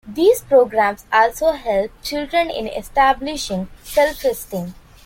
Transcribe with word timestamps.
These 0.07 0.41
programs 0.41 1.05
also 1.13 1.51
help 1.51 1.91
children 2.01 2.49
in 2.49 2.67
establishing 2.67 3.67
self-esteem. 3.83 4.73